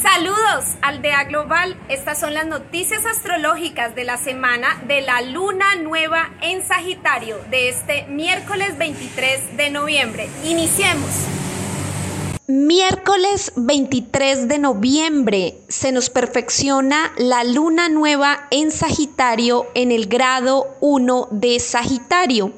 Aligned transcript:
Saludos, 0.00 0.64
Aldea 0.80 1.24
Global. 1.24 1.76
Estas 1.88 2.18
son 2.18 2.34
las 2.34 2.46
noticias 2.46 3.04
astrológicas 3.04 3.94
de 3.94 4.04
la 4.04 4.16
semana 4.16 4.80
de 4.86 5.02
la 5.02 5.20
luna 5.20 5.76
nueva 5.76 6.30
en 6.40 6.62
Sagitario 6.62 7.36
de 7.50 7.68
este 7.68 8.06
miércoles 8.06 8.78
23 8.78 9.56
de 9.56 9.70
noviembre. 9.70 10.28
Iniciemos. 10.44 11.10
Miércoles 12.48 13.52
23 13.56 14.48
de 14.48 14.58
noviembre 14.58 15.58
se 15.68 15.92
nos 15.92 16.10
perfecciona 16.10 17.12
la 17.16 17.44
luna 17.44 17.88
nueva 17.88 18.48
en 18.50 18.70
Sagitario 18.70 19.66
en 19.74 19.92
el 19.92 20.06
grado 20.06 20.76
1 20.80 21.28
de 21.30 21.60
Sagitario. 21.60 22.52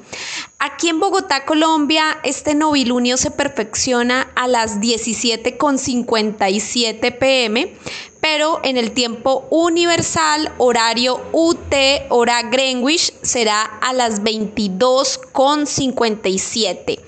Aquí 0.67 0.89
en 0.89 0.99
Bogotá, 0.99 1.45
Colombia, 1.45 2.17
este 2.23 2.55
novilunio 2.55 3.17
se 3.17 3.29
perfecciona 3.29 4.31
a 4.33 4.47
las 4.47 4.81
17.57 4.81 7.19
pm, 7.19 7.71
pero 8.19 8.61
en 8.63 8.77
el 8.77 8.91
tiempo 8.91 9.45
universal, 9.51 10.51
horario 10.57 11.21
UT, 11.33 11.71
hora 12.09 12.41
Greenwich, 12.41 13.13
será 13.21 13.61
a 13.61 13.93
las 13.93 14.23
22.57. 14.23 16.99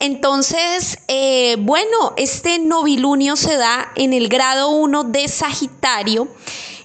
Entonces, 0.00 0.98
eh, 1.06 1.58
bueno, 1.60 2.14
este 2.16 2.58
novilunio 2.58 3.36
se 3.36 3.56
da 3.56 3.92
en 3.94 4.12
el 4.12 4.28
grado 4.28 4.70
1 4.70 5.04
de 5.04 5.28
Sagitario 5.28 6.26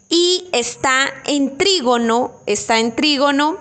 y 0.09 0.49
está 0.51 1.11
en 1.25 1.57
trígono, 1.57 2.33
está 2.45 2.77
en 2.77 2.95
trígono 2.95 3.57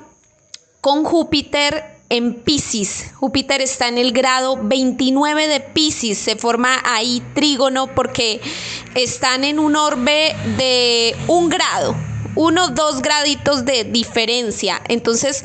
con 0.82 1.04
Júpiter 1.04 1.93
en 2.08 2.34
Pisces. 2.34 3.12
Júpiter 3.14 3.60
está 3.60 3.88
en 3.88 3.98
el 3.98 4.12
grado 4.12 4.58
29 4.62 5.48
de 5.48 5.60
Pisces. 5.60 6.18
Se 6.18 6.36
forma 6.36 6.80
ahí 6.84 7.22
trígono 7.34 7.94
porque 7.94 8.40
están 8.94 9.44
en 9.44 9.58
un 9.58 9.76
orbe 9.76 10.34
de 10.56 11.16
un 11.26 11.48
grado, 11.48 11.96
uno, 12.36 12.68
dos 12.68 13.02
graditos 13.02 13.64
de 13.64 13.84
diferencia. 13.84 14.80
Entonces, 14.88 15.44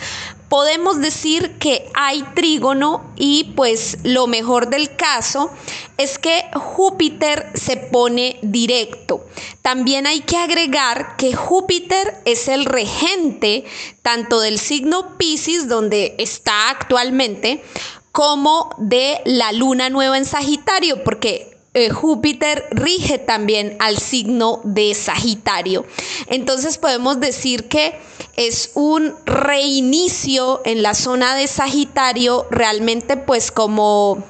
podemos 0.50 1.00
decir 1.00 1.58
que 1.60 1.90
hay 1.94 2.24
trígono 2.36 3.06
y 3.16 3.54
pues 3.56 4.00
lo 4.04 4.28
mejor 4.28 4.70
del 4.70 4.96
caso 4.96 5.52
es 5.98 6.18
que 6.18 6.46
Júpiter 6.54 7.52
se 7.54 7.78
pone 7.78 8.40
directo. 8.42 9.26
También 9.62 10.08
hay 10.08 10.22
que 10.22 10.38
agregar 10.38 11.16
que 11.18 11.34
Júpiter 11.34 12.22
es 12.26 12.48
el 12.48 12.66
regente 12.66 13.64
tanto 14.02 14.40
del 14.40 14.60
signo 14.60 15.18
Pisces, 15.18 15.68
donde 15.68 16.16
está 16.18 16.70
actualmente, 16.70 17.64
como 18.12 18.74
de 18.80 19.22
la 19.26 19.52
luna 19.52 19.90
nueva 19.90 20.18
en 20.18 20.26
Sagitario, 20.26 21.04
porque 21.04 21.59
eh, 21.80 21.90
Júpiter 21.90 22.68
rige 22.72 23.18
también 23.18 23.76
al 23.80 23.98
signo 23.98 24.62
de 24.64 24.94
Sagitario. 24.94 25.86
Entonces 26.28 26.78
podemos 26.78 27.20
decir 27.20 27.68
que 27.68 28.00
es 28.36 28.72
un 28.74 29.16
reinicio 29.26 30.62
en 30.66 30.84
la 30.84 30.94
zona 30.94 31.36
de 31.36 31.48
Sagitario 31.48 32.46
realmente 32.52 33.18
pues 33.18 33.52
como 33.52 34.24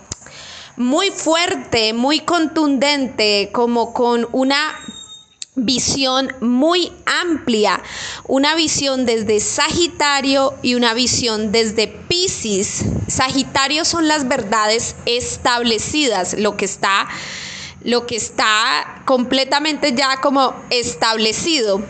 muy 0.77 1.11
fuerte, 1.11 1.93
muy 1.93 2.21
contundente, 2.21 3.49
como 3.51 3.93
con 3.93 4.27
una 4.31 4.79
visión 5.65 6.33
muy 6.41 6.91
amplia, 7.05 7.81
una 8.27 8.55
visión 8.55 9.05
desde 9.05 9.39
Sagitario 9.39 10.53
y 10.61 10.75
una 10.75 10.93
visión 10.93 11.51
desde 11.51 11.87
Pisces. 11.87 12.83
Sagitario 13.07 13.85
son 13.85 14.07
las 14.07 14.27
verdades 14.27 14.95
establecidas, 15.05 16.35
lo 16.37 16.57
que 16.57 16.65
está 16.65 17.07
lo 17.83 18.05
que 18.05 18.17
está 18.17 19.03
completamente 19.05 19.93
ya 19.93 20.19
como 20.21 20.53
establecido. 20.69 21.81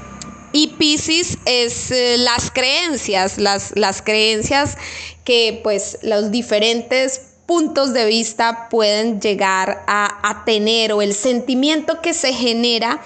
Y 0.52 0.68
Pisces 0.80 1.38
es 1.46 1.92
eh, 1.92 2.18
las 2.18 2.52
creencias, 2.52 3.38
las, 3.38 3.74
las 3.76 4.02
creencias 4.02 4.78
que 5.24 5.60
pues 5.64 6.00
los 6.02 6.32
diferentes 6.32 7.22
puntos 7.46 7.94
de 7.94 8.06
vista 8.06 8.68
pueden 8.70 9.22
llegar 9.22 9.84
a, 9.88 10.28
a 10.28 10.46
tener 10.46 10.94
o 10.94 11.02
el 11.02 11.14
sentimiento 11.14 12.02
que 12.02 12.14
se 12.14 12.34
genera 12.34 13.02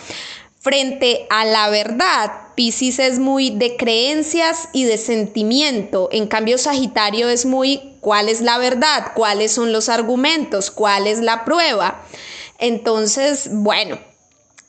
frente 0.63 1.27
a 1.29 1.43
la 1.43 1.69
verdad. 1.69 2.31
Pisces 2.55 2.97
es 2.97 3.19
muy 3.19 3.49
de 3.49 3.75
creencias 3.75 4.69
y 4.71 4.85
de 4.85 4.97
sentimiento. 4.97 6.07
En 6.11 6.25
cambio, 6.25 6.57
Sagitario 6.57 7.27
es 7.27 7.45
muy 7.45 7.97
cuál 7.99 8.29
es 8.29 8.39
la 8.39 8.57
verdad, 8.57 9.11
cuáles 9.13 9.51
son 9.51 9.73
los 9.73 9.89
argumentos, 9.89 10.71
cuál 10.71 11.05
es 11.05 11.19
la 11.19 11.43
prueba. 11.43 12.01
Entonces, 12.59 13.49
bueno, 13.51 13.99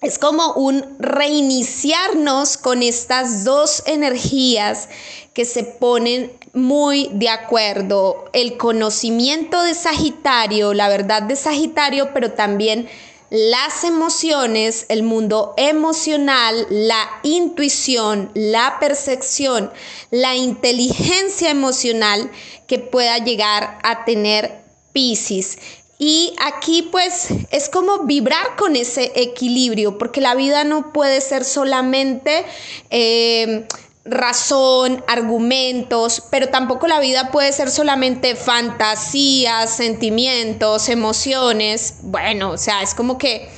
es 0.02 0.18
como 0.18 0.54
un 0.54 0.84
reiniciarnos 0.98 2.56
con 2.56 2.82
estas 2.82 3.44
dos 3.44 3.84
energías 3.86 4.88
que 5.32 5.44
se 5.44 5.62
ponen 5.62 6.32
muy 6.54 7.08
de 7.12 7.28
acuerdo. 7.28 8.24
El 8.32 8.56
conocimiento 8.56 9.62
de 9.62 9.74
Sagitario, 9.74 10.74
la 10.74 10.88
verdad 10.88 11.22
de 11.22 11.36
Sagitario, 11.36 12.10
pero 12.12 12.32
también 12.32 12.88
las 13.30 13.84
emociones, 13.84 14.86
el 14.88 15.02
mundo 15.02 15.54
emocional, 15.56 16.66
la 16.70 17.08
intuición, 17.22 18.30
la 18.34 18.78
percepción, 18.78 19.72
la 20.10 20.36
inteligencia 20.36 21.50
emocional 21.50 22.30
que 22.66 22.78
pueda 22.78 23.18
llegar 23.18 23.78
a 23.82 24.04
tener 24.04 24.62
Pisces. 24.92 25.58
Y 25.98 26.34
aquí 26.40 26.82
pues 26.92 27.28
es 27.50 27.68
como 27.68 28.00
vibrar 28.00 28.56
con 28.56 28.76
ese 28.76 29.12
equilibrio, 29.14 29.96
porque 29.98 30.20
la 30.20 30.34
vida 30.34 30.64
no 30.64 30.92
puede 30.92 31.20
ser 31.20 31.44
solamente... 31.44 32.44
Eh, 32.90 33.66
razón, 34.04 35.02
argumentos, 35.08 36.22
pero 36.30 36.50
tampoco 36.50 36.86
la 36.86 37.00
vida 37.00 37.30
puede 37.30 37.52
ser 37.52 37.70
solamente 37.70 38.36
fantasías, 38.36 39.70
sentimientos, 39.70 40.88
emociones. 40.88 41.96
Bueno, 42.02 42.50
o 42.50 42.58
sea, 42.58 42.82
es 42.82 42.94
como 42.94 43.16
que 43.16 43.48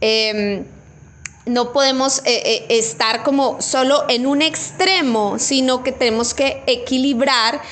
em, 0.00 0.66
no 1.46 1.72
podemos 1.72 2.18
eh, 2.24 2.42
eh, 2.44 2.66
estar 2.70 3.22
como 3.22 3.62
solo 3.62 4.04
en 4.08 4.26
un 4.26 4.42
extremo, 4.42 5.38
sino 5.38 5.82
que 5.82 5.92
tenemos 5.92 6.34
que 6.34 6.62
equilibrar 6.66 7.62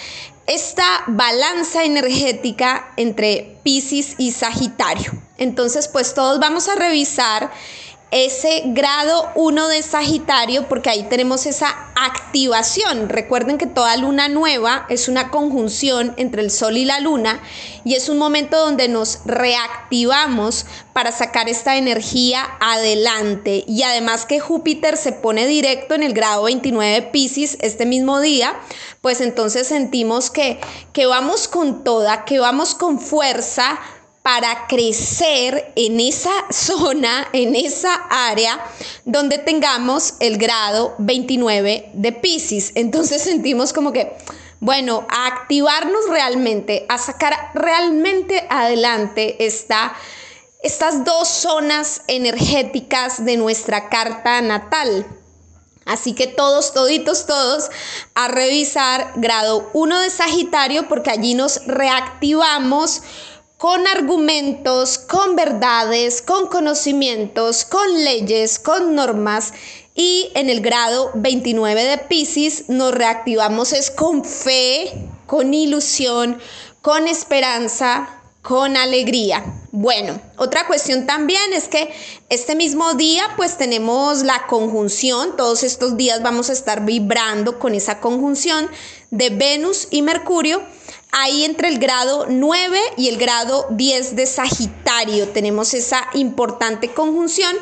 esta 0.46 1.04
balanza 1.06 1.84
energética 1.84 2.92
entre 2.96 3.58
Pisces 3.62 4.14
y 4.18 4.32
Sagitario. 4.32 5.12
Entonces, 5.38 5.88
pues 5.88 6.14
todos 6.14 6.38
vamos 6.38 6.68
a 6.68 6.74
revisar 6.74 7.50
ese 8.14 8.62
grado 8.66 9.28
1 9.34 9.66
de 9.66 9.82
Sagitario, 9.82 10.68
porque 10.68 10.88
ahí 10.88 11.02
tenemos 11.10 11.46
esa 11.46 11.74
activación. 11.96 13.08
Recuerden 13.08 13.58
que 13.58 13.66
toda 13.66 13.96
luna 13.96 14.28
nueva 14.28 14.86
es 14.88 15.08
una 15.08 15.32
conjunción 15.32 16.14
entre 16.16 16.42
el 16.42 16.52
Sol 16.52 16.76
y 16.76 16.84
la 16.84 17.00
luna 17.00 17.42
y 17.84 17.94
es 17.94 18.08
un 18.08 18.18
momento 18.18 18.56
donde 18.56 18.86
nos 18.86 19.18
reactivamos 19.24 20.64
para 20.92 21.10
sacar 21.10 21.48
esta 21.48 21.76
energía 21.76 22.46
adelante. 22.60 23.64
Y 23.66 23.82
además 23.82 24.26
que 24.26 24.38
Júpiter 24.38 24.96
se 24.96 25.10
pone 25.10 25.48
directo 25.48 25.94
en 25.94 26.04
el 26.04 26.14
grado 26.14 26.44
29 26.44 26.92
de 26.92 27.02
Pisces 27.02 27.58
este 27.62 27.84
mismo 27.84 28.20
día, 28.20 28.54
pues 29.00 29.20
entonces 29.20 29.66
sentimos 29.66 30.30
que, 30.30 30.60
que 30.92 31.06
vamos 31.06 31.48
con 31.48 31.82
toda, 31.82 32.24
que 32.24 32.38
vamos 32.38 32.76
con 32.76 33.00
fuerza 33.00 33.80
para 34.24 34.66
crecer 34.68 35.74
en 35.76 36.00
esa 36.00 36.32
zona, 36.50 37.28
en 37.34 37.54
esa 37.54 37.94
área 38.08 38.58
donde 39.04 39.36
tengamos 39.36 40.14
el 40.18 40.38
grado 40.38 40.94
29 40.96 41.90
de 41.92 42.12
Pisces. 42.12 42.72
Entonces 42.74 43.20
sentimos 43.30 43.74
como 43.74 43.92
que, 43.92 44.16
bueno, 44.60 45.06
a 45.10 45.26
activarnos 45.26 46.08
realmente, 46.08 46.86
a 46.88 46.96
sacar 46.96 47.50
realmente 47.52 48.46
adelante 48.48 49.44
esta, 49.44 49.94
estas 50.62 51.04
dos 51.04 51.28
zonas 51.28 52.00
energéticas 52.08 53.26
de 53.26 53.36
nuestra 53.36 53.90
carta 53.90 54.40
natal. 54.40 55.06
Así 55.84 56.14
que 56.14 56.26
todos, 56.26 56.72
toditos, 56.72 57.26
todos 57.26 57.68
a 58.14 58.28
revisar 58.28 59.12
grado 59.16 59.68
1 59.74 60.00
de 60.00 60.08
Sagitario 60.08 60.88
porque 60.88 61.10
allí 61.10 61.34
nos 61.34 61.66
reactivamos 61.66 63.02
con 63.64 63.86
argumentos, 63.86 64.98
con 64.98 65.36
verdades, 65.36 66.20
con 66.20 66.48
conocimientos, 66.48 67.64
con 67.64 68.04
leyes, 68.04 68.58
con 68.58 68.94
normas. 68.94 69.54
Y 69.94 70.30
en 70.34 70.50
el 70.50 70.60
grado 70.60 71.10
29 71.14 71.82
de 71.82 71.96
Pisces 71.96 72.68
nos 72.68 72.92
reactivamos 72.92 73.72
es 73.72 73.90
con 73.90 74.22
fe, 74.22 74.92
con 75.24 75.54
ilusión, 75.54 76.38
con 76.82 77.08
esperanza, 77.08 78.20
con 78.42 78.76
alegría. 78.76 79.42
Bueno, 79.72 80.20
otra 80.36 80.66
cuestión 80.66 81.06
también 81.06 81.54
es 81.54 81.68
que 81.68 81.90
este 82.28 82.56
mismo 82.56 82.92
día 82.92 83.24
pues 83.38 83.56
tenemos 83.56 84.24
la 84.24 84.46
conjunción, 84.46 85.38
todos 85.38 85.62
estos 85.62 85.96
días 85.96 86.22
vamos 86.22 86.50
a 86.50 86.52
estar 86.52 86.84
vibrando 86.84 87.58
con 87.58 87.74
esa 87.74 87.98
conjunción 87.98 88.68
de 89.10 89.30
Venus 89.30 89.88
y 89.90 90.02
Mercurio 90.02 90.60
ahí 91.14 91.44
entre 91.44 91.68
el 91.68 91.78
grado 91.78 92.26
9 92.28 92.78
y 92.96 93.08
el 93.08 93.16
grado 93.16 93.66
10 93.70 94.16
de 94.16 94.26
Sagitario 94.26 95.28
tenemos 95.28 95.72
esa 95.72 96.08
importante 96.12 96.92
conjunción. 96.92 97.56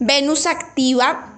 Venus 0.00 0.46
activa 0.46 1.32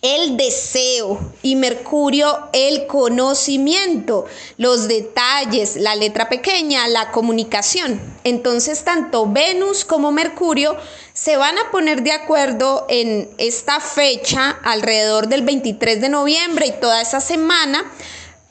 el 0.00 0.36
deseo 0.36 1.18
y 1.42 1.56
Mercurio 1.56 2.48
el 2.52 2.86
conocimiento, 2.86 4.26
los 4.56 4.88
detalles, 4.88 5.76
la 5.76 5.96
letra 5.96 6.28
pequeña, 6.28 6.88
la 6.88 7.10
comunicación. 7.10 8.00
Entonces 8.24 8.84
tanto 8.84 9.30
Venus 9.30 9.84
como 9.84 10.12
Mercurio 10.12 10.76
se 11.12 11.36
van 11.36 11.58
a 11.58 11.70
poner 11.70 12.02
de 12.02 12.12
acuerdo 12.12 12.86
en 12.88 13.28
esta 13.38 13.80
fecha 13.80 14.58
alrededor 14.62 15.28
del 15.28 15.42
23 15.42 16.00
de 16.00 16.08
noviembre 16.08 16.66
y 16.66 16.80
toda 16.80 17.02
esa 17.02 17.20
semana 17.20 17.84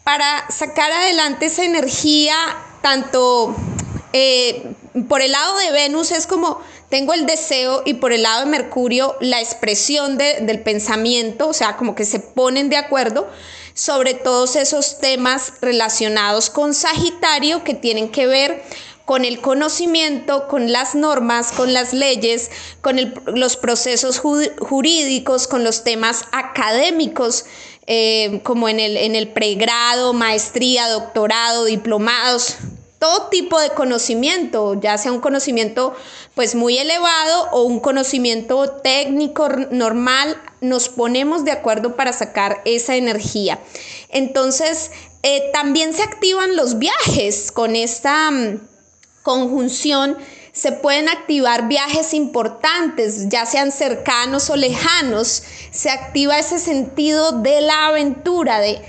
para 0.06 0.46
sacar 0.52 0.92
adelante 0.92 1.48
esa 1.48 1.63
energía, 1.63 2.36
tanto 2.84 3.56
eh, 4.13 4.72
por 5.10 5.22
el 5.22 5.31
lado 5.31 5.57
de 5.57 5.72
Venus 5.72 6.12
es 6.12 6.28
como 6.28 6.62
tengo 6.90 7.13
el 7.16 7.25
deseo 7.25 7.81
y 7.86 7.96
por 7.96 8.13
el 8.13 8.22
lado 8.22 8.46
de 8.46 8.52
Mercurio 8.52 9.18
la 9.19 9.42
expresión 9.42 10.18
del 10.19 10.62
pensamiento, 10.62 11.50
o 11.50 11.54
sea, 11.54 11.75
como 11.75 11.96
que 11.96 12.06
se 12.06 12.19
ponen 12.19 12.69
de 12.69 12.78
acuerdo 12.78 13.28
sobre 13.74 14.13
todos 14.13 14.56
esos 14.56 15.00
temas 15.00 15.54
relacionados 15.60 16.52
con 16.52 16.75
Sagitario 16.75 17.63
que 17.63 17.74
tienen 17.74 18.10
que 18.10 18.28
ver 18.28 18.63
con 19.06 19.25
el 19.25 19.42
conocimiento, 19.42 20.48
con 20.48 20.72
las 20.72 20.96
normas, 20.96 21.52
con 21.52 21.74
las 21.74 21.94
leyes, 21.94 22.50
con 22.81 22.98
los 23.25 23.57
procesos 23.57 24.19
jurídicos, 24.19 25.48
con 25.48 25.63
los 25.63 25.84
temas 25.84 26.25
académicos 26.31 27.46
eh, 27.87 28.41
como 28.43 28.67
en 28.69 28.79
el, 28.79 28.97
en 28.97 29.15
el 29.15 29.27
pregrado, 29.29 30.13
maestría, 30.13 30.89
doctorado, 30.89 31.65
diplomados, 31.65 32.57
todo 32.99 33.27
tipo 33.29 33.59
de 33.59 33.69
conocimiento, 33.69 34.79
ya 34.79 34.97
sea 34.97 35.11
un 35.11 35.19
conocimiento 35.19 35.93
pues 36.33 36.55
muy 36.55 36.77
elevado 36.77 37.49
o 37.51 37.63
un 37.63 37.79
conocimiento 37.79 38.69
técnico 38.69 39.47
normal, 39.69 40.41
nos 40.61 40.89
ponemos 40.89 41.45
de 41.45 41.51
acuerdo 41.51 41.95
para 41.95 42.13
sacar 42.13 42.61
esa 42.65 42.95
energía. 42.95 43.59
Entonces, 44.09 44.91
eh, 45.21 45.51
también 45.53 45.93
se 45.93 46.03
activan 46.03 46.55
los 46.55 46.79
viajes 46.79 47.51
con 47.51 47.75
esta 47.75 48.31
mm, 48.31 48.67
conjunción 49.23 50.17
se 50.56 50.72
pueden 50.72 51.10
activar 51.10 51.68
viajes 51.68 52.13
importantes, 52.13 53.28
ya 53.28 53.46
sean 53.46 53.74
cercanos 53.74 54.50
o 54.50 54.56
lejanos. 54.56 55.44
Se 55.69 55.90
activa 55.90 56.40
ese 56.40 56.60
sentido 56.60 57.34
de 57.42 57.60
la 57.60 57.88
aventura, 57.88 58.62
de 58.62 58.81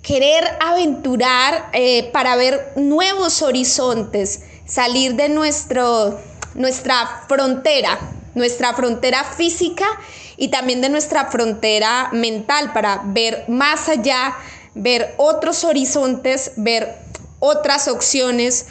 querer 0.00 0.42
aventurar 0.58 1.68
eh, 1.74 2.10
para 2.14 2.34
ver 2.36 2.72
nuevos 2.76 3.42
horizontes, 3.42 4.40
salir 4.64 5.16
de 5.16 5.28
nuestro, 5.28 6.18
nuestra 6.54 7.24
frontera, 7.28 7.98
nuestra 8.34 8.72
frontera 8.72 9.22
física 9.22 9.86
y 10.38 10.48
también 10.48 10.80
de 10.80 10.88
nuestra 10.88 11.26
frontera 11.26 12.08
mental 12.12 12.72
para 12.72 13.02
ver 13.04 13.44
más 13.48 13.90
allá, 13.90 14.34
ver 14.74 15.12
otros 15.18 15.62
horizontes, 15.62 16.52
ver 16.56 16.96
otras 17.38 17.86
opciones 17.86 18.64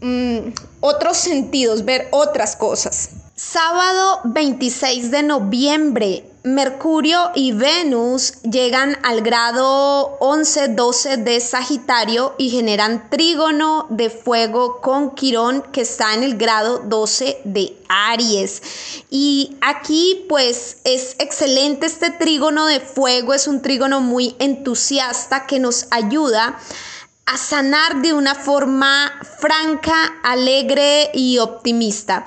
Mm, 0.00 0.52
otros 0.80 1.16
sentidos, 1.16 1.84
ver 1.84 2.08
otras 2.10 2.56
cosas. 2.56 3.10
Sábado 3.34 4.20
26 4.24 5.10
de 5.10 5.22
noviembre, 5.22 6.30
Mercurio 6.42 7.30
y 7.34 7.52
Venus 7.52 8.34
llegan 8.42 8.96
al 9.02 9.20
grado 9.20 10.18
11-12 10.20 11.16
de 11.22 11.40
Sagitario 11.40 12.34
y 12.38 12.50
generan 12.50 13.10
trígono 13.10 13.86
de 13.90 14.08
fuego 14.08 14.80
con 14.80 15.14
Quirón 15.14 15.62
que 15.72 15.82
está 15.82 16.14
en 16.14 16.22
el 16.22 16.36
grado 16.36 16.78
12 16.80 17.40
de 17.44 17.76
Aries. 17.88 18.62
Y 19.10 19.56
aquí 19.62 20.24
pues 20.28 20.78
es 20.84 21.16
excelente 21.18 21.86
este 21.86 22.10
trígono 22.10 22.66
de 22.66 22.80
fuego, 22.80 23.34
es 23.34 23.46
un 23.46 23.62
trígono 23.62 24.00
muy 24.00 24.34
entusiasta 24.38 25.46
que 25.46 25.58
nos 25.58 25.86
ayuda 25.90 26.46
a 26.46 26.60
sanar 27.36 28.02
de 28.02 28.12
una 28.12 28.34
forma 28.34 29.12
franca, 29.38 30.14
alegre 30.22 31.10
y 31.14 31.38
optimista. 31.38 32.26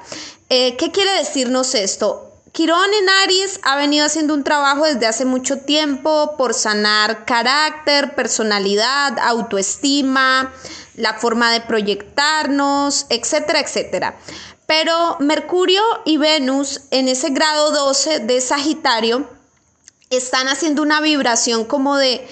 Eh, 0.49 0.75
¿Qué 0.77 0.91
quiere 0.91 1.11
decirnos 1.17 1.75
esto? 1.75 2.31
Quirón 2.51 2.93
en 2.93 3.09
Aries 3.23 3.59
ha 3.63 3.75
venido 3.75 4.05
haciendo 4.05 4.35
un 4.35 4.43
trabajo 4.43 4.85
desde 4.85 5.07
hace 5.07 5.25
mucho 5.25 5.61
tiempo 5.61 6.35
por 6.37 6.53
sanar 6.53 7.25
carácter, 7.25 8.13
personalidad, 8.13 9.17
autoestima, 9.17 10.53
la 10.95 11.15
forma 11.15 11.51
de 11.51 11.61
proyectarnos, 11.61 13.07
etcétera, 13.09 13.59
etcétera. 13.59 14.15
Pero 14.67 15.17
Mercurio 15.19 15.81
y 16.05 16.17
Venus 16.17 16.81
en 16.91 17.07
ese 17.07 17.31
grado 17.31 17.71
12 17.71 18.19
de 18.19 18.39
Sagitario 18.39 19.27
están 20.11 20.47
haciendo 20.47 20.83
una 20.83 21.01
vibración 21.01 21.65
como 21.65 21.97
de 21.97 22.27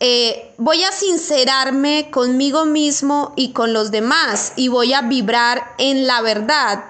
eh, 0.00 0.54
voy 0.58 0.82
a 0.82 0.92
sincerarme 0.92 2.10
conmigo 2.10 2.64
mismo 2.64 3.32
y 3.36 3.52
con 3.52 3.72
los 3.72 3.90
demás 3.90 4.52
y 4.56 4.68
voy 4.68 4.92
a 4.92 5.02
vibrar 5.02 5.74
en 5.78 6.06
la 6.06 6.20
verdad. 6.20 6.84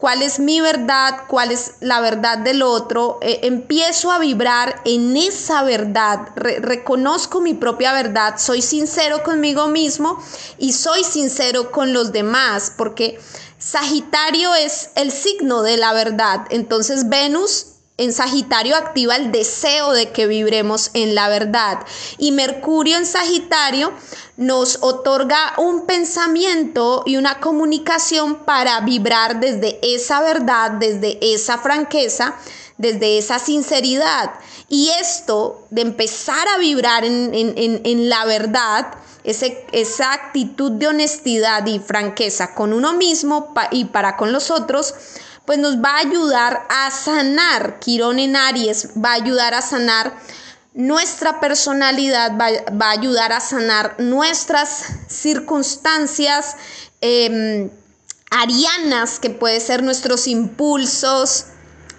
¿Cuál 0.00 0.22
es 0.22 0.38
mi 0.38 0.62
verdad? 0.62 1.24
¿Cuál 1.28 1.50
es 1.50 1.74
la 1.80 2.00
verdad 2.00 2.38
del 2.38 2.62
otro? 2.62 3.18
Eh, 3.20 3.40
empiezo 3.42 4.10
a 4.10 4.18
vibrar 4.18 4.80
en 4.86 5.14
esa 5.14 5.62
verdad. 5.62 6.28
reconozco 6.34 7.42
mi 7.42 7.52
propia 7.52 7.92
verdad. 7.92 8.36
Soy 8.38 8.62
sincero 8.62 9.22
conmigo 9.22 9.66
mismo 9.66 10.18
y 10.56 10.72
soy 10.72 11.04
sincero 11.04 11.70
con 11.70 11.92
los 11.92 12.12
demás 12.12 12.72
porque 12.76 13.20
Sagitario 13.58 14.54
es 14.54 14.88
el 14.94 15.12
signo 15.12 15.60
de 15.62 15.76
la 15.76 15.92
verdad. 15.92 16.46
Entonces 16.48 17.10
Venus 17.10 17.66
en 18.00 18.14
Sagitario 18.14 18.76
activa 18.76 19.14
el 19.14 19.30
deseo 19.30 19.92
de 19.92 20.10
que 20.10 20.26
vibremos 20.26 20.90
en 20.94 21.14
la 21.14 21.28
verdad. 21.28 21.80
Y 22.16 22.32
Mercurio 22.32 22.96
en 22.96 23.04
Sagitario 23.04 23.92
nos 24.38 24.78
otorga 24.80 25.52
un 25.58 25.84
pensamiento 25.84 27.02
y 27.04 27.18
una 27.18 27.40
comunicación 27.40 28.36
para 28.46 28.80
vibrar 28.80 29.38
desde 29.38 29.78
esa 29.82 30.22
verdad, 30.22 30.70
desde 30.72 31.18
esa 31.20 31.58
franqueza, 31.58 32.36
desde 32.78 33.18
esa 33.18 33.38
sinceridad. 33.38 34.30
Y 34.70 34.88
esto 34.98 35.66
de 35.68 35.82
empezar 35.82 36.48
a 36.48 36.58
vibrar 36.58 37.04
en, 37.04 38.08
la 38.08 38.24
verdad, 38.24 38.94
esa 39.24 40.12
actitud 40.14 40.72
de 40.72 40.86
honestidad 40.86 41.66
y 41.66 41.80
franqueza 41.80 42.54
con 42.54 42.72
uno 42.72 42.94
mismo 42.94 43.52
y 43.70 43.84
para 43.84 44.16
con 44.16 44.32
los 44.32 44.50
otros, 44.50 44.94
pues 45.50 45.58
nos 45.58 45.78
va 45.78 45.96
a 45.96 45.98
ayudar 45.98 46.64
a 46.68 46.92
sanar, 46.92 47.80
Quirón 47.80 48.20
en 48.20 48.36
Aries 48.36 48.90
va 49.04 49.10
a 49.10 49.14
ayudar 49.14 49.52
a 49.52 49.60
sanar 49.60 50.16
nuestra 50.74 51.40
personalidad, 51.40 52.38
va, 52.38 52.86
a 52.86 52.90
ayudar 52.92 53.32
a 53.32 53.40
sanar 53.40 53.96
nuestras 53.98 54.84
circunstancias 55.08 56.54
em, 57.00 57.68
arianas, 58.30 59.18
que 59.18 59.30
puede 59.30 59.58
ser 59.58 59.82
nuestros 59.82 60.28
impulsos, 60.28 61.46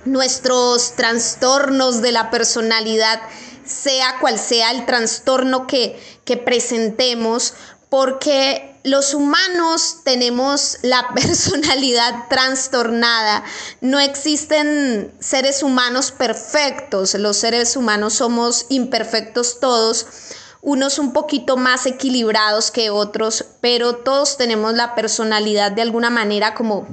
nuestros 0.05 0.93
trastornos 0.93 2.01
de 2.01 2.13
la 2.13 2.31
personalidad, 2.31 3.19
sea 3.65 4.17
cual 4.21 4.39
sea 4.39 4.71
el 4.71 4.85
trastorno 4.85 5.67
que, 5.67 6.01
que 6.23 6.37
presentemos, 6.37 7.53
porque 7.89 8.70
los 8.83 9.13
humanos 9.13 9.97
tenemos 10.03 10.77
la 10.81 11.09
personalidad 11.15 12.27
trastornada. 12.29 13.43
No 13.79 13.99
existen 13.99 15.13
seres 15.19 15.63
humanos 15.63 16.11
perfectos. 16.11 17.13
Los 17.15 17.37
seres 17.37 17.75
humanos 17.75 18.13
somos 18.13 18.65
imperfectos 18.69 19.59
todos. 19.59 20.07
Unos 20.61 20.99
un 20.99 21.11
poquito 21.11 21.57
más 21.57 21.87
equilibrados 21.87 22.69
que 22.69 22.91
otros, 22.91 23.45
pero 23.61 23.95
todos 23.95 24.37
tenemos 24.37 24.75
la 24.75 24.93
personalidad 24.93 25.71
de 25.71 25.81
alguna 25.81 26.11
manera 26.11 26.53
como 26.53 26.87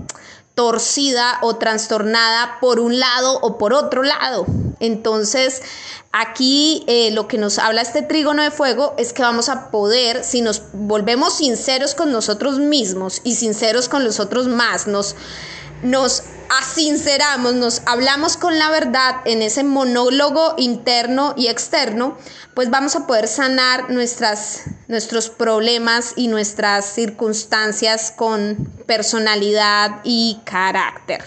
torcida 0.54 1.38
o 1.42 1.57
trastornada 1.57 2.59
por 2.61 2.80
un 2.80 2.99
lado 2.99 3.38
o 3.42 3.59
por 3.59 3.75
otro 3.75 4.02
lado. 4.02 4.47
Entonces, 4.81 5.63
aquí 6.13 6.85
eh, 6.87 7.11
lo 7.11 7.29
que 7.29 7.39
nos 7.39 7.59
habla 7.59 7.83
este 7.83 8.03
trígono 8.03 8.43
de 8.43 8.51
fuego 8.51 8.95
es 8.99 9.13
que 9.13 9.23
vamos 9.23 9.49
a 9.49 9.71
poder, 9.71 10.25
si 10.25 10.41
nos 10.41 10.63
volvemos 10.73 11.37
sinceros 11.37 11.95
con 11.95 12.13
nosotros 12.13 12.59
mismos 12.59 13.21
y 13.25 13.35
sinceros 13.35 13.89
con 13.89 14.05
los 14.05 14.21
otros 14.21 14.49
más, 14.49 14.87
nos, 14.87 15.17
nos 15.83 16.23
asinceramos, 16.51 17.55
nos 17.55 17.83
hablamos 17.87 18.37
con 18.37 18.59
la 18.59 18.71
verdad 18.71 19.17
en 19.25 19.43
ese 19.43 19.65
monólogo 19.65 20.55
interno 20.57 21.35
y 21.37 21.49
externo, 21.49 22.17
pues 22.55 22.71
vamos 22.71 22.97
a 22.97 23.07
poder 23.07 23.29
sanar 23.29 23.91
nuestras, 23.91 24.63
nuestros 24.89 25.29
problemas 25.29 26.15
y 26.17 26.29
nuestras 26.29 26.87
circunstancias 26.87 28.13
con 28.17 28.57
personalidad 28.87 30.01
y 30.05 30.41
carácter. 30.45 31.23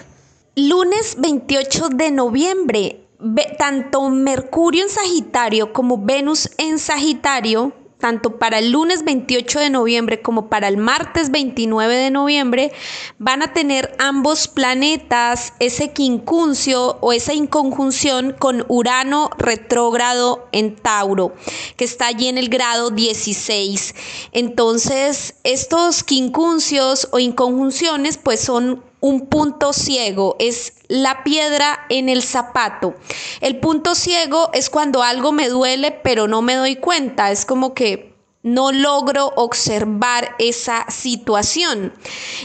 Lunes 0.56 1.16
28 1.18 1.90
de 1.90 2.12
noviembre, 2.12 3.08
tanto 3.58 4.10
Mercurio 4.10 4.84
en 4.84 4.90
Sagitario 4.90 5.74
como 5.74 5.98
Venus 5.98 6.50
en 6.58 6.80
Sagitario 6.80 7.74
tanto 8.02 8.38
para 8.38 8.60
el 8.60 8.72
lunes 8.72 9.06
28 9.06 9.60
de 9.60 9.70
noviembre 9.70 10.22
como 10.22 10.50
para 10.50 10.68
el 10.68 10.76
martes 10.76 11.32
29 11.32 11.96
de 11.96 12.12
noviembre, 12.12 12.74
van 13.20 13.44
a 13.44 13.54
tener 13.54 13.96
ambos 14.00 14.50
planetas 14.50 15.54
ese 15.60 15.94
quincuncio 15.94 16.98
o 17.00 17.14
esa 17.14 17.34
inconjunción 17.34 18.36
con 18.38 18.66
Urano 18.68 19.30
retrógrado 19.38 20.50
en 20.52 20.76
Tauro, 20.76 21.34
que 21.78 21.86
está 21.86 22.08
allí 22.08 22.28
en 22.28 22.38
el 22.38 22.50
grado 22.50 22.90
16. 22.90 23.96
Entonces, 24.34 25.36
estos 25.44 26.04
quincuncios 26.04 27.08
o 27.12 27.20
inconjunciones 27.20 28.18
pues 28.18 28.42
son 28.42 28.84
un 29.02 29.28
punto 29.28 29.74
ciego, 29.74 30.38
es 30.40 30.74
la 30.88 31.24
piedra 31.24 31.86
en 31.90 32.08
el 32.08 32.24
zapato. 32.24 32.96
El 33.42 33.60
punto 33.60 33.96
ciego 33.96 34.50
es 34.54 34.70
cuando 34.70 35.04
algo 35.04 35.32
me 35.32 35.50
duele 35.50 35.92
pero 35.92 36.28
no 36.28 36.42
me 36.42 36.56
doy 36.56 36.78
cuenta, 36.78 37.32
es 37.32 37.46
como 37.46 37.74
que 37.74 38.14
no 38.44 38.72
logro 38.72 39.34
observar 39.36 40.36
esa 40.40 40.90
situación. 40.90 41.94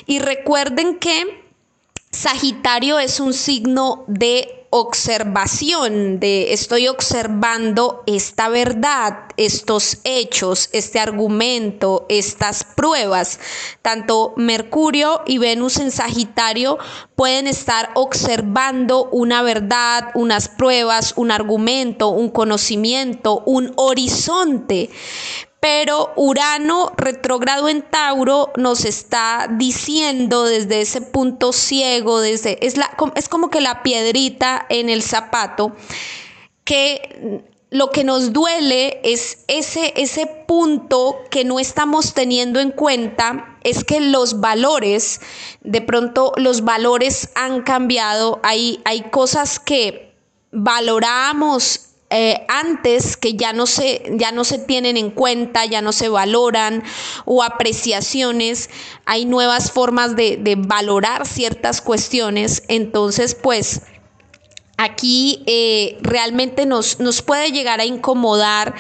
Y 0.07 0.19
recuerden 0.19 0.99
que 0.99 1.45
Sagitario 2.11 2.99
es 2.99 3.21
un 3.21 3.35
signo 3.35 4.05
de 4.07 4.66
observación, 4.81 6.21
de 6.21 6.53
estoy 6.53 6.89
observando 6.89 8.03
esta 8.07 8.49
verdad, 8.49 9.21
estos 9.37 9.99
hechos, 10.05 10.69
este 10.73 11.01
argumento, 11.01 12.07
estas 12.09 12.65
pruebas. 12.65 13.41
Tanto 13.83 14.35
Mercurio 14.37 15.23
y 15.27 15.39
Venus 15.39 15.79
en 15.79 15.91
Sagitario 15.91 16.79
pueden 17.15 17.47
estar 17.47 17.91
observando 17.95 19.09
una 19.11 19.43
verdad, 19.43 20.11
unas 20.15 20.49
pruebas, 20.49 21.15
un 21.17 21.31
argumento, 21.31 22.09
un 22.09 22.29
conocimiento, 22.29 23.43
un 23.47 23.73
horizonte 23.77 24.91
pero 25.67 26.13
Urano 26.15 26.93
retrógrado 26.97 27.69
en 27.69 27.83
Tauro 27.83 28.53
nos 28.57 28.85
está 28.85 29.49
diciendo 29.51 30.45
desde 30.45 30.81
ese 30.81 31.01
punto 31.01 31.53
ciego, 31.53 32.21
desde, 32.21 32.65
es, 32.65 32.77
la, 32.77 32.97
es 33.17 33.29
como 33.29 33.51
que 33.51 33.61
la 33.61 33.83
piedrita 33.83 34.65
en 34.69 34.89
el 34.89 35.03
zapato, 35.03 35.75
que 36.63 37.43
lo 37.71 37.91
que 37.91 38.05
nos 38.05 38.33
duele 38.33 39.01
es 39.03 39.43
ese, 39.49 39.93
ese 39.97 40.29
punto 40.47 41.17
que 41.33 41.45
no 41.45 41.59
estamos 41.59 42.15
teniendo 42.15 42.61
en 42.61 42.71
cuenta, 42.71 43.59
es 43.65 43.83
que 43.83 43.99
los 43.99 44.39
valores, 44.39 45.21
de 45.63 45.81
pronto 45.81 46.33
los 46.37 46.63
valores 46.63 47.31
han 47.35 47.63
cambiado, 47.63 48.39
hay, 48.45 48.81
hay 48.85 49.11
cosas 49.11 49.59
que 49.59 50.15
valoramos 50.53 51.87
eh, 52.09 52.47
antes 52.49 53.17
que 53.17 53.35
ya 53.35 53.53
no, 53.53 53.67
se, 53.67 54.03
ya 54.13 54.31
no 54.31 54.45
se 54.45 54.59
tienen 54.59 54.97
en 54.97 55.11
cuenta, 55.11 55.65
ya 55.65 55.83
no 55.83 55.91
se 55.91 56.09
valoran 56.09 56.85
o 57.25 57.43
apreciaciones, 57.43 58.71
hay 59.07 59.25
nuevas 59.25 59.73
formas 59.73 60.15
de, 60.15 60.55
valorar 60.57 61.27
ciertas 61.27 61.81
cuestiones, 61.81 62.63
entonces 62.69 63.35
pues 63.35 63.83
aquí 64.77 65.43
eh, 65.47 65.99
realmente 66.01 66.65
nos, 66.65 67.01
nos 67.01 67.23
puede 67.23 67.51
llegar 67.51 67.81
a 67.81 67.85
incomodar 67.85 68.75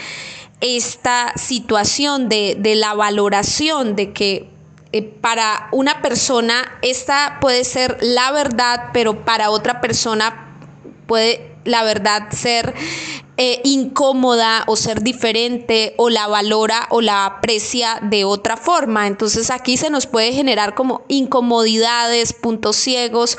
esta 0.60 1.32
situación 1.36 2.28
de, 2.28 2.74
la 2.76 2.94
valoración 2.94 3.96
de 3.96 4.12
que 4.12 4.48
eh, 4.92 5.02
para 5.02 5.68
una 5.72 6.00
persona 6.00 6.78
esta 6.80 7.38
puede 7.40 7.64
ser 7.64 7.98
la 8.02 8.30
verdad, 8.30 8.90
pero 8.92 9.24
para 9.24 9.50
otra 9.50 9.80
persona 9.80 10.60
puede 11.08 11.55
la 11.66 11.82
verdad 11.82 12.30
ser 12.30 12.74
eh, 13.38 13.60
incómoda 13.64 14.64
o 14.66 14.76
ser 14.76 15.02
diferente 15.02 15.92
o 15.98 16.08
la 16.08 16.26
valora 16.26 16.86
o 16.88 17.02
la 17.02 17.26
aprecia 17.26 17.98
de 18.00 18.24
otra 18.24 18.56
forma. 18.56 19.06
Entonces 19.06 19.50
aquí 19.50 19.76
se 19.76 19.90
nos 19.90 20.06
puede 20.06 20.32
generar 20.32 20.74
como 20.74 21.02
incomodidades, 21.08 22.32
puntos 22.32 22.76
ciegos 22.76 23.36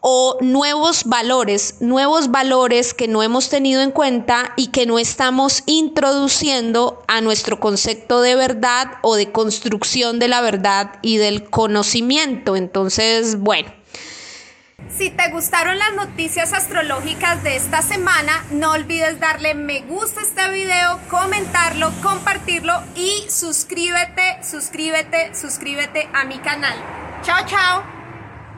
o 0.00 0.36
nuevos 0.40 1.04
valores, 1.04 1.76
nuevos 1.78 2.32
valores 2.32 2.92
que 2.92 3.06
no 3.06 3.22
hemos 3.22 3.48
tenido 3.48 3.82
en 3.82 3.92
cuenta 3.92 4.52
y 4.56 4.68
que 4.68 4.84
no 4.84 4.98
estamos 4.98 5.62
introduciendo 5.66 7.04
a 7.06 7.20
nuestro 7.20 7.60
concepto 7.60 8.22
de 8.22 8.34
verdad 8.34 8.94
o 9.02 9.14
de 9.14 9.30
construcción 9.30 10.18
de 10.18 10.26
la 10.26 10.40
verdad 10.40 10.94
y 11.02 11.18
del 11.18 11.48
conocimiento. 11.48 12.56
Entonces, 12.56 13.38
bueno. 13.38 13.75
Si 14.96 15.10
te 15.10 15.28
gustaron 15.28 15.78
las 15.78 15.92
noticias 15.92 16.54
astrológicas 16.54 17.42
de 17.42 17.56
esta 17.56 17.82
semana, 17.82 18.44
no 18.50 18.72
olvides 18.72 19.20
darle 19.20 19.52
me 19.52 19.82
gusta 19.82 20.20
a 20.20 20.22
este 20.22 20.50
video, 20.50 20.98
comentarlo, 21.10 21.92
compartirlo 22.02 22.72
y 22.94 23.26
suscríbete, 23.28 24.38
suscríbete, 24.42 25.34
suscríbete 25.34 26.08
a 26.14 26.24
mi 26.24 26.38
canal. 26.38 26.76
Chao, 27.22 27.44
chao. 27.46 27.95